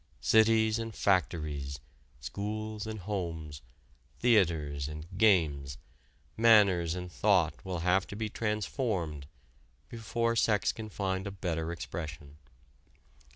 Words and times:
Cities 0.19 0.79
and 0.79 0.95
factories, 0.95 1.77
schools 2.21 2.87
and 2.87 3.01
homes, 3.01 3.61
theaters 4.19 4.87
and 4.87 5.05
games, 5.15 5.77
manners 6.35 6.95
and 6.95 7.11
thought 7.11 7.63
will 7.63 7.81
have 7.81 8.07
to 8.07 8.15
be 8.15 8.27
transformed 8.27 9.27
before 9.89 10.35
sex 10.35 10.71
can 10.71 10.89
find 10.89 11.27
a 11.27 11.31
better 11.31 11.71
expression. 11.71 12.37